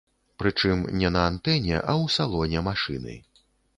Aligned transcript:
Прычым 0.43 0.79
не 1.01 1.11
на 1.17 1.21
антэне, 1.31 1.75
а 1.89 1.93
ў 2.01 2.05
салоне 2.17 2.65
машыны. 2.73 3.19